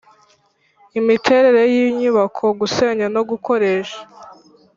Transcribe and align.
imiterere 0.99 1.61
y 1.73 1.75
inyubako 1.85 2.43
gusenya 2.59 3.05
no 3.15 3.21
gukoresha 3.29 3.99